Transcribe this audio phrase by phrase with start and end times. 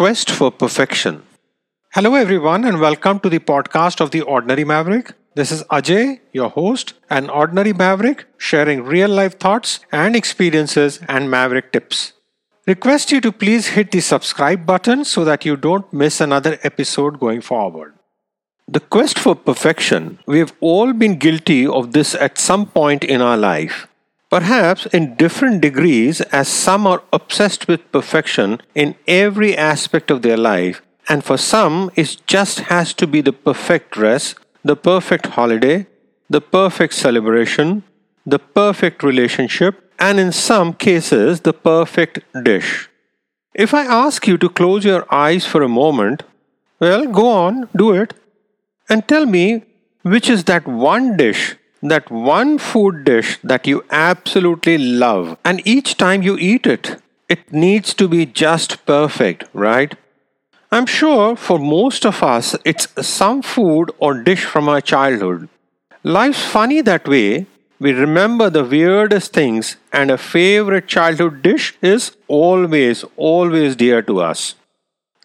[0.00, 1.22] quest for perfection.
[1.92, 5.12] Hello, everyone, and welcome to the podcast of The Ordinary Maverick.
[5.34, 11.30] This is Ajay, your host, an ordinary maverick, sharing real life thoughts and experiences and
[11.30, 12.14] maverick tips.
[12.66, 17.20] Request you to please hit the subscribe button so that you don't miss another episode
[17.20, 17.92] going forward.
[18.68, 23.20] The quest for perfection, we have all been guilty of this at some point in
[23.20, 23.86] our life.
[24.30, 30.36] Perhaps in different degrees, as some are obsessed with perfection in every aspect of their
[30.36, 35.86] life, and for some, it just has to be the perfect dress, the perfect holiday,
[36.28, 37.82] the perfect celebration,
[38.24, 42.88] the perfect relationship, and in some cases, the perfect dish.
[43.52, 46.22] If I ask you to close your eyes for a moment,
[46.78, 48.14] well, go on, do it,
[48.88, 49.64] and tell me
[50.02, 55.96] which is that one dish, that one food dish that you absolutely love, and each
[55.96, 59.94] time you eat it, it needs to be just perfect, right?
[60.72, 65.48] I'm sure for most of us, it's some food or dish from our childhood.
[66.02, 67.46] Life's funny that way.
[67.78, 74.20] We remember the weirdest things, and a favorite childhood dish is always, always dear to
[74.20, 74.54] us.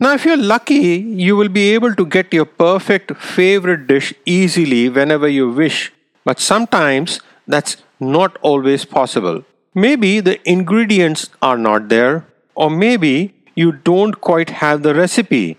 [0.00, 4.88] Now, if you're lucky, you will be able to get your perfect favorite dish easily
[4.88, 5.92] whenever you wish,
[6.24, 9.44] but sometimes that's not always possible.
[9.74, 15.58] Maybe the ingredients are not there, or maybe you don't quite have the recipe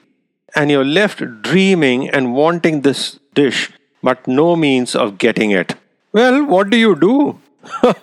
[0.56, 3.72] and you're left dreaming and wanting this dish
[4.02, 5.76] but no means of getting it.
[6.14, 7.40] Well, what do you do?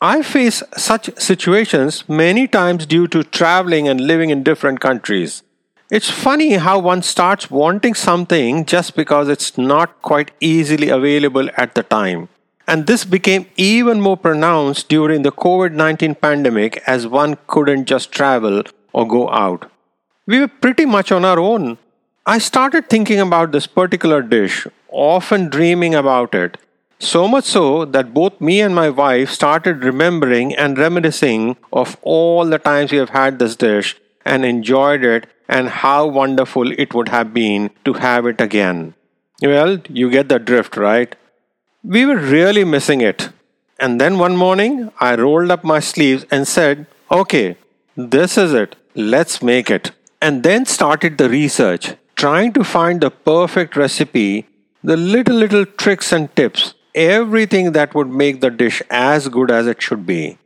[0.00, 5.42] I face such situations many times due to traveling and living in different countries.
[5.90, 11.74] It's funny how one starts wanting something just because it's not quite easily available at
[11.74, 12.28] the time.
[12.66, 18.12] And this became even more pronounced during the COVID 19 pandemic as one couldn't just
[18.12, 19.70] travel or go out.
[20.26, 21.78] We were pretty much on our own.
[22.26, 26.58] I started thinking about this particular dish, often dreaming about it,
[26.98, 32.44] so much so that both me and my wife started remembering and reminiscing of all
[32.44, 33.96] the times we have had this dish
[34.26, 38.94] and enjoyed it and how wonderful it would have been to have it again.
[39.42, 41.14] Well, you get the drift, right?
[41.82, 43.30] We were really missing it.
[43.78, 47.56] And then one morning, I rolled up my sleeves and said, Okay,
[47.96, 48.76] this is it.
[48.94, 49.92] Let's make it.
[50.20, 54.46] And then started the research, trying to find the perfect recipe,
[54.82, 59.68] the little, little tricks and tips, everything that would make the dish as good as
[59.68, 60.38] it should be.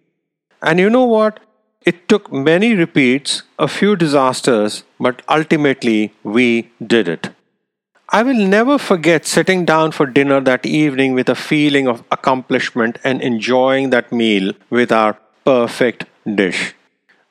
[0.61, 1.41] And you know what?
[1.85, 7.31] It took many repeats, a few disasters, but ultimately we did it.
[8.09, 12.99] I will never forget sitting down for dinner that evening with a feeling of accomplishment
[13.03, 16.05] and enjoying that meal with our perfect
[16.37, 16.75] dish.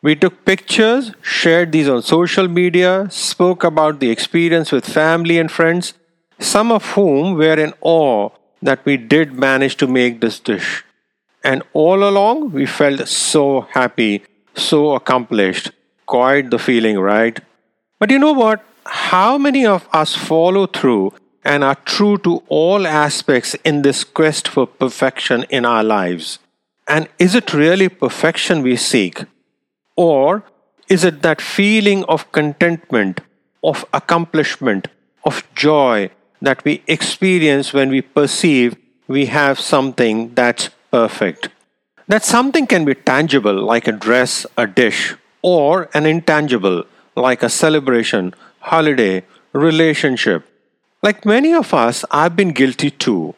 [0.02, 5.52] We took pictures, shared these on social media, spoke about the experience with family and
[5.52, 5.94] friends,
[6.40, 8.30] some of whom were in awe
[8.62, 10.84] that we did manage to make this dish.
[11.44, 14.24] And all along, we felt so happy,
[14.56, 15.72] so accomplished.
[16.06, 17.40] Quite the feeling, right?
[18.00, 18.64] But you know what?
[18.86, 21.14] How many of us follow through
[21.44, 26.40] and are true to all aspects in this quest for perfection in our lives?
[26.88, 29.24] And is it really perfection we seek?
[29.96, 30.44] Or
[30.90, 33.22] is it that feeling of contentment,
[33.64, 34.88] of accomplishment,
[35.24, 36.10] of joy
[36.42, 38.76] that we experience when we perceive
[39.08, 41.50] we have something that's perfect?
[42.12, 46.84] That something can be tangible, like a dress, a dish, or an intangible,
[47.16, 49.24] like a celebration, holiday,
[49.54, 50.46] relationship.
[51.02, 53.36] Like many of us, I've been guilty too.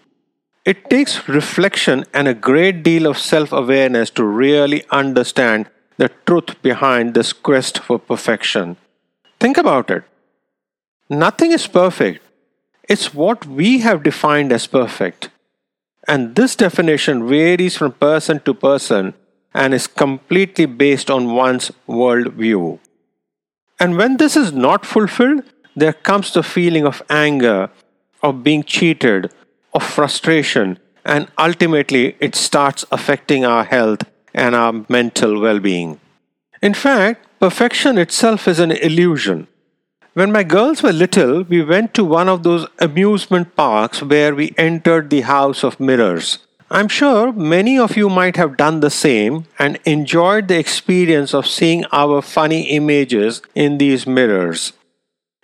[0.65, 6.59] It takes reflection and a great deal of self awareness to really understand the truth
[6.63, 8.77] behind this quest for perfection.
[9.39, 10.03] Think about it.
[11.11, 12.25] Nothing is perfect,
[12.89, 15.29] it's what we have defined as perfect.
[16.07, 19.13] And this definition varies from person to person
[19.53, 22.79] and is completely based on one's worldview.
[23.79, 25.43] And when this is not fulfilled,
[25.75, 27.69] there comes the feeling of anger,
[28.21, 29.31] of being cheated,
[29.73, 34.03] of frustration, and ultimately it starts affecting our health
[34.33, 35.99] and our mental well being.
[36.61, 39.47] In fact, perfection itself is an illusion.
[40.13, 44.53] When my girls were little, we went to one of those amusement parks where we
[44.59, 46.37] entered the house of mirrors.
[46.69, 51.47] I'm sure many of you might have done the same and enjoyed the experience of
[51.47, 54.73] seeing our funny images in these mirrors.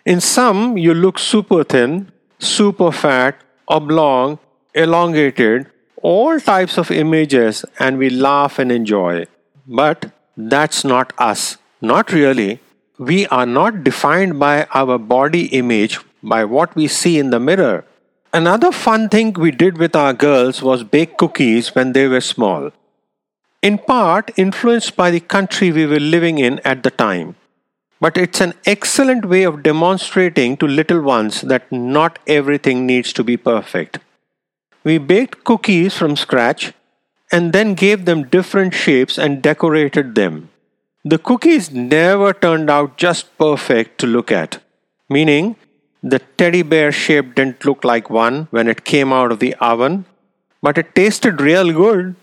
[0.06, 4.38] In some, you look super thin, super fat, oblong,
[4.76, 5.66] elongated,
[6.04, 9.26] all types of images and we laugh and enjoy.
[9.68, 11.58] But that's not us.
[11.82, 12.60] Not really.
[13.00, 17.86] We are not defined by our body image, by what we see in the mirror.
[18.34, 22.72] Another fun thing we did with our girls was bake cookies when they were small.
[23.62, 27.36] In part influenced by the country we were living in at the time.
[28.02, 33.24] But it's an excellent way of demonstrating to little ones that not everything needs to
[33.24, 34.00] be perfect.
[34.84, 36.74] We baked cookies from scratch
[37.32, 40.50] and then gave them different shapes and decorated them.
[41.06, 44.62] The cookies never turned out just perfect to look at,
[45.10, 45.56] meaning
[46.04, 50.04] the teddy bear shape didn't look like one when it came out of the oven,
[50.62, 52.16] but it tasted real good.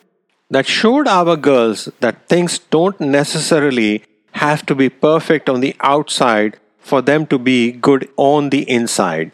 [0.51, 6.59] That showed our girls that things don't necessarily have to be perfect on the outside
[6.79, 9.33] for them to be good on the inside.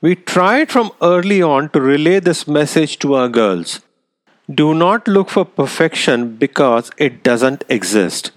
[0.00, 3.80] We tried from early on to relay this message to our girls.
[4.52, 8.32] Do not look for perfection because it doesn't exist.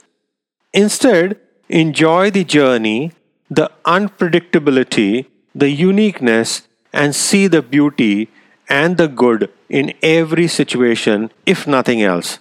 [0.74, 3.12] Instead, enjoy the journey,
[3.50, 5.26] the unpredictability,
[5.56, 8.30] the uniqueness, and see the beauty
[8.68, 12.40] and the good in every situation, if nothing else.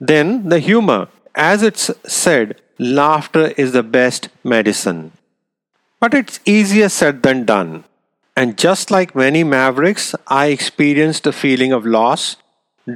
[0.00, 5.12] Then the humor, as it's said, laughter is the best medicine.
[6.00, 7.84] But it's easier said than done.
[8.36, 12.36] And just like many mavericks, I experienced a feeling of loss,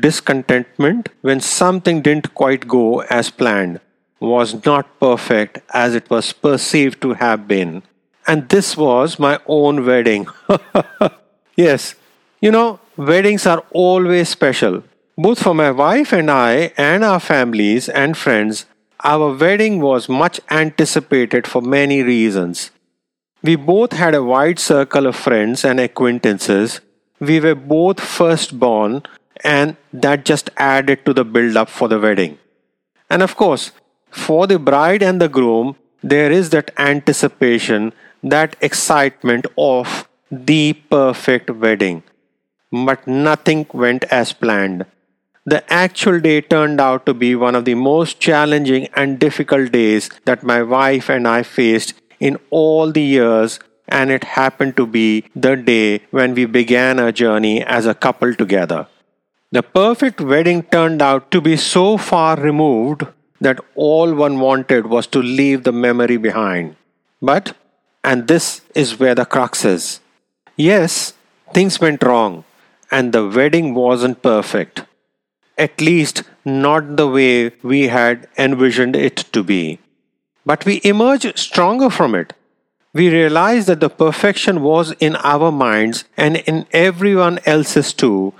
[0.00, 3.80] discontentment when something didn't quite go as planned,
[4.20, 7.82] was not perfect as it was perceived to have been.
[8.26, 10.26] And this was my own wedding.
[11.56, 11.94] yes,
[12.40, 14.82] you know, weddings are always special.
[15.16, 18.66] Both for my wife and I, and our families and friends,
[19.04, 22.70] our wedding was much anticipated for many reasons.
[23.42, 26.80] We both had a wide circle of friends and acquaintances.
[27.20, 29.04] We were both firstborn,
[29.44, 32.38] and that just added to the build up for the wedding.
[33.08, 33.72] And of course,
[34.16, 37.92] for the bride and the groom, there is that anticipation,
[38.22, 42.02] that excitement of the perfect wedding.
[42.72, 44.86] But nothing went as planned.
[45.44, 50.10] The actual day turned out to be one of the most challenging and difficult days
[50.24, 55.24] that my wife and I faced in all the years, and it happened to be
[55.36, 58.88] the day when we began our journey as a couple together.
[59.52, 63.06] The perfect wedding turned out to be so far removed
[63.40, 66.76] that all one wanted was to leave the memory behind.
[67.20, 67.56] But,
[68.02, 70.00] and this is where the crux is
[70.56, 71.12] yes,
[71.52, 72.44] things went wrong,
[72.90, 74.84] and the wedding wasn't perfect.
[75.58, 79.78] At least, not the way we had envisioned it to be.
[80.44, 82.32] But we emerge stronger from it.
[82.92, 88.32] We realize that the perfection was in our minds and in everyone else's too,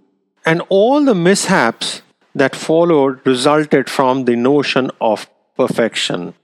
[0.44, 2.02] and all the mishaps
[2.36, 6.34] that followed resulted from the notion of perfection.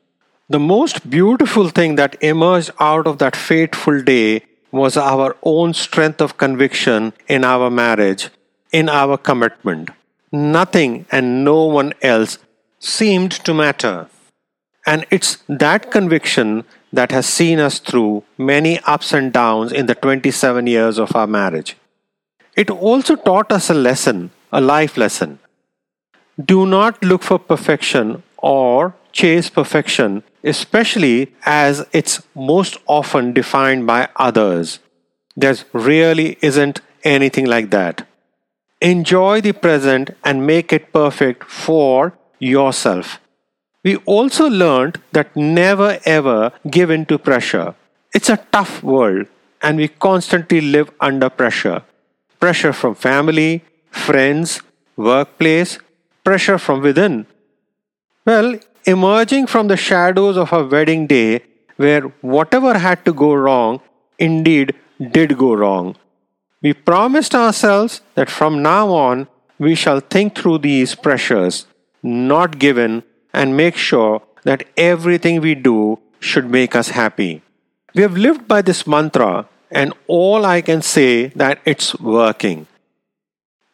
[0.48, 6.22] The most beautiful thing that emerged out of that fateful day was our own strength
[6.22, 8.30] of conviction in our marriage,
[8.72, 9.90] in our commitment.
[10.32, 12.38] Nothing and no one else
[12.78, 14.08] seemed to matter.
[14.86, 19.94] And it's that conviction that has seen us through many ups and downs in the
[19.94, 21.76] 27 years of our marriage.
[22.56, 25.38] It also taught us a lesson, a life lesson.
[26.40, 34.08] Do not look for perfection or chase perfection, especially as it's most often defined by
[34.16, 34.78] others.
[35.36, 38.06] There really isn't anything like that.
[38.80, 43.20] Enjoy the present and make it perfect for yourself.
[43.84, 47.74] We also learned that never ever give in to pressure.
[48.14, 49.26] It's a tough world
[49.60, 51.82] and we constantly live under pressure.
[52.40, 54.60] Pressure from family, friends,
[54.96, 55.78] workplace,
[56.24, 57.26] pressure from within.
[58.24, 61.42] Well, emerging from the shadows of a wedding day
[61.76, 63.80] where whatever had to go wrong
[64.18, 64.74] indeed
[65.10, 65.96] did go wrong.
[66.62, 69.26] We promised ourselves that from now on
[69.58, 71.66] we shall think through these pressures,
[72.02, 73.02] not given
[73.32, 77.42] and make sure that everything we do should make us happy.
[77.94, 82.66] We have lived by this mantra, and all I can say that it's working.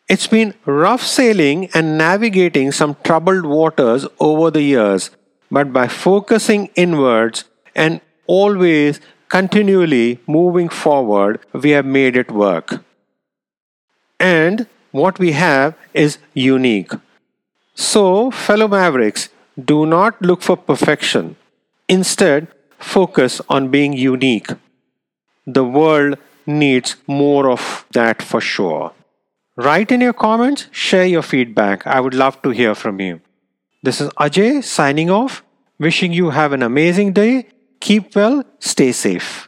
[0.08, 5.10] It's been rough sailing and navigating some troubled waters over the years,
[5.50, 12.82] but by focusing inwards and always continually moving forward, we have made it work.
[14.18, 16.92] And what we have is unique.
[17.74, 19.28] So, fellow Mavericks,
[19.62, 21.36] do not look for perfection.
[21.86, 22.48] Instead,
[22.78, 24.48] focus on being unique.
[25.46, 28.92] The world needs more of that for sure.
[29.58, 31.86] Write in your comments, share your feedback.
[31.86, 33.20] I would love to hear from you.
[33.82, 35.42] This is Ajay signing off,
[35.78, 37.48] wishing you have an amazing day
[37.80, 39.47] Keep well, stay safe.